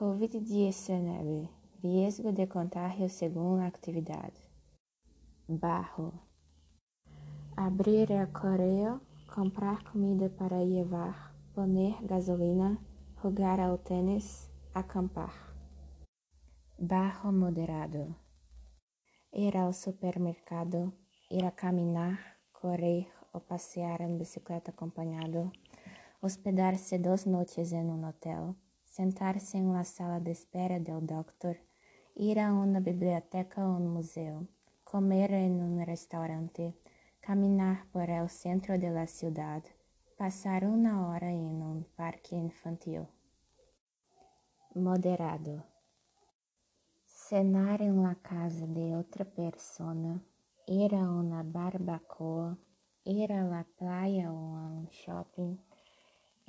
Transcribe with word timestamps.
Covid-19 0.00 1.50
Riesgo 1.82 2.32
de 2.32 2.46
contágio 2.46 3.06
segundo 3.10 3.60
a 3.60 3.66
atividade. 3.66 4.40
Barro. 5.46 6.14
Abrir 7.54 8.10
el 8.10 8.32
correo, 8.32 9.02
comprar 9.26 9.84
comida 9.84 10.30
para 10.30 10.64
llevar, 10.64 11.34
poner 11.54 12.02
gasolina, 12.02 12.78
jogar 13.22 13.60
ao 13.60 13.76
tênis, 13.76 14.50
acampar. 14.72 15.34
Barro 16.78 17.30
moderado. 17.30 18.16
Ir 19.34 19.54
ao 19.54 19.74
supermercado, 19.74 20.94
ir 21.30 21.44
a 21.44 21.50
caminhar, 21.50 22.38
correr 22.54 23.06
ou 23.34 23.40
passear 23.42 24.00
em 24.00 24.16
bicicleta 24.16 24.70
acompanhado, 24.70 25.52
hospedar-se 26.22 26.96
duas 26.96 27.26
noites 27.26 27.70
em 27.70 27.84
um 27.84 28.08
hotel, 28.08 28.56
sentar-se 28.90 29.56
em 29.56 29.64
uma 29.64 29.84
sala 29.84 30.18
de 30.18 30.32
espera 30.32 30.80
del 30.80 31.00
doctor, 31.00 31.56
ir 32.16 32.38
a 32.40 32.52
uma 32.52 32.80
biblioteca 32.80 33.64
ou 33.64 33.76
um 33.76 33.88
museu, 33.88 34.48
comer 34.84 35.30
em 35.30 35.62
um 35.62 35.84
restaurante, 35.84 36.74
caminhar 37.20 37.86
por 37.92 38.10
el 38.10 38.28
centro 38.28 38.76
de 38.76 38.90
la 38.90 39.06
ciudad, 39.06 39.62
passar 40.18 40.64
uma 40.64 41.06
hora 41.06 41.30
em 41.30 41.62
um 41.62 41.84
parque 41.96 42.34
infantil. 42.34 43.06
Moderado. 44.74 45.62
Cenar 47.04 47.80
em 47.80 47.96
la 48.02 48.16
casa 48.16 48.66
de 48.66 48.92
outra 48.96 49.24
persona, 49.24 50.20
ir 50.66 50.92
a 50.96 51.08
uma 51.08 51.44
barbacoa, 51.44 52.58
ir 53.06 53.32
a 53.32 53.44
la 53.44 53.64
playa 53.78 54.32
ou 54.32 54.56
a 54.56 54.66
um 54.66 54.88
shopping, 54.90 55.56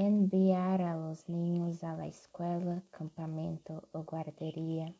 enviar 0.00 0.80
a 0.80 0.94
los 0.94 1.28
niños 1.28 1.82
a 1.82 1.92
la 1.94 2.06
escuela, 2.06 2.84
campamento 2.92 3.82
ou 3.92 4.04
guarderia, 4.04 4.94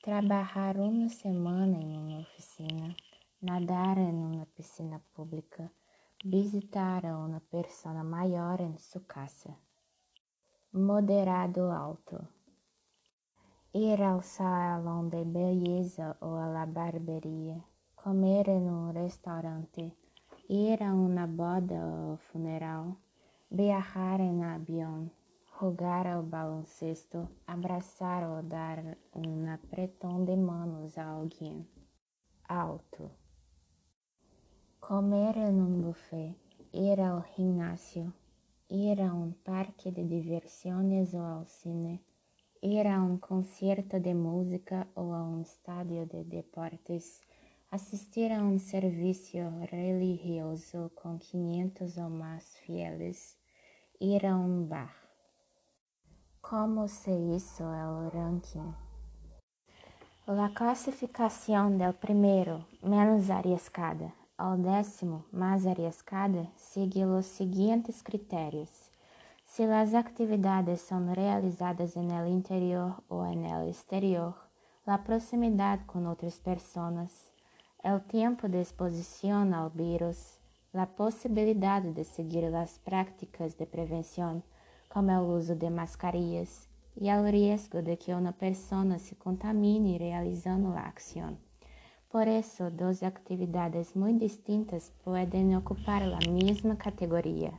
trabalhar 0.00 0.76
uma 0.76 1.08
semana 1.08 1.76
em 1.76 1.96
uma 1.96 2.20
oficina, 2.20 2.94
nadar 3.42 3.98
em 3.98 4.14
uma 4.14 4.46
piscina 4.46 5.02
pública, 5.12 5.68
visitar 6.24 7.04
a 7.04 7.18
uma 7.18 7.40
pessoa 7.50 8.04
maior 8.04 8.60
em 8.60 8.78
sua 8.78 9.00
casa. 9.00 9.56
Moderado 10.72 11.62
alto. 11.72 12.24
Ir 13.74 14.00
ao 14.00 14.22
salão 14.22 15.08
de 15.08 15.24
beleza 15.24 16.16
ou 16.20 16.36
a 16.36 16.46
la 16.46 16.64
barberia, 16.64 17.60
comer 17.96 18.46
em 18.48 18.70
um 18.70 18.92
restaurante, 18.92 19.92
ir 20.48 20.80
a 20.80 20.94
uma 20.94 21.26
boda 21.26 21.74
ou 21.74 22.16
funeral, 22.18 22.96
viajar 23.50 24.20
em 24.20 24.44
avião, 24.44 25.10
jogar 25.58 26.06
ao 26.06 26.22
baloncesto, 26.22 27.28
abraçar 27.46 28.22
ou 28.28 28.42
dar 28.42 28.78
um 29.14 29.50
apretão 29.50 30.24
de 30.24 30.36
manos 30.36 30.98
a 30.98 31.06
alguém. 31.06 31.66
Alto. 32.46 33.10
Comer 34.80 35.36
em 35.36 35.60
um 35.60 35.80
buffet, 35.80 36.34
ir 36.72 37.00
ao 37.00 37.24
ginásio, 37.34 38.12
ir 38.70 39.00
a 39.00 39.14
um 39.14 39.32
parque 39.44 39.90
de 39.90 40.04
diversões 40.04 41.14
ou 41.14 41.22
ao 41.22 41.46
cine, 41.46 42.00
ir 42.62 42.86
a 42.86 43.02
um 43.02 43.16
concerto 43.16 43.98
de 43.98 44.12
música 44.12 44.86
ou 44.94 45.12
a 45.12 45.22
um 45.22 45.40
estádio 45.40 46.06
de 46.06 46.22
deportes, 46.24 47.22
assistir 47.70 48.32
a 48.32 48.42
um 48.42 48.58
serviço 48.58 49.36
religioso 49.70 50.90
com 50.94 51.18
500 51.18 51.98
ou 51.98 52.08
mais 52.08 52.56
fieles, 52.58 53.36
ir 54.00 54.24
a 54.24 54.34
um 54.34 54.64
bar. 54.64 54.94
Como 56.40 56.88
se 56.88 57.10
hizo 57.10 57.64
el 57.64 58.10
ranking? 58.10 58.74
La 60.26 60.48
classificação 60.50 61.76
del 61.76 61.92
primeiro, 61.92 62.64
menos 62.82 63.28
arriscada, 63.30 64.12
ao 64.38 64.56
décimo, 64.56 65.24
mais 65.30 65.66
arriscada, 65.66 66.46
sigue 66.56 67.04
os 67.04 67.26
seguintes 67.26 68.00
critérios. 68.00 68.90
Se 69.44 69.64
as 69.64 69.92
atividades 69.92 70.80
são 70.80 71.12
realizadas 71.12 71.96
el 71.96 72.28
interior 72.28 73.02
ou 73.10 73.26
el 73.26 73.68
exterior, 73.68 74.34
a 74.86 74.96
proximidade 74.96 75.84
com 75.84 76.06
outras 76.06 76.38
pessoas, 76.38 77.37
o 77.84 78.00
tempo 78.00 78.48
de 78.48 78.60
exposição 78.60 79.54
ao 79.54 79.70
vírus, 79.70 80.38
a 80.74 80.86
possibilidade 80.86 81.92
de 81.92 82.04
seguir 82.04 82.54
as 82.54 82.78
práticas 82.78 83.54
de 83.54 83.66
prevenção, 83.66 84.42
como 84.88 85.12
o 85.12 85.36
uso 85.36 85.54
de 85.54 85.70
mascarillas, 85.70 86.68
e 87.00 87.08
o 87.10 87.24
risco 87.30 87.80
de 87.80 87.96
que 87.96 88.12
uma 88.12 88.32
pessoa 88.32 88.98
se 88.98 89.14
contamine 89.14 89.96
realizando 89.96 90.68
a 90.68 90.88
ação. 90.88 91.38
Por 92.10 92.26
isso, 92.26 92.70
duas 92.70 93.02
atividades 93.02 93.94
muito 93.94 94.20
distintas 94.20 94.90
podem 95.04 95.56
ocupar 95.56 96.02
a 96.02 96.30
mesma 96.30 96.74
categoria. 96.74 97.52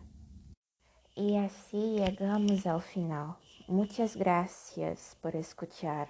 E 1.15 1.37
assim 1.37 1.97
chegamos 2.03 2.65
ao 2.65 2.79
final. 2.79 3.37
Muitas 3.67 4.15
gracias 4.15 5.15
por 5.21 5.35
escuchar. 5.35 6.09